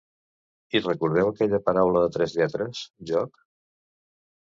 I 0.79 0.81
recordeu 0.85 1.29
aquella 1.33 1.61
paraula 1.69 2.03
de 2.07 2.17
tres 2.19 2.37
lletres, 2.41 2.83
"joc"? 3.15 3.43